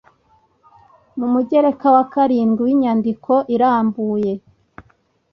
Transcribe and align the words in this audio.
mu 1.17 1.27
mugereka 1.33 1.87
wa 1.95 2.03
karindwi 2.13 2.61
w'inyandiko 2.67 3.33
irambuye 3.55 4.31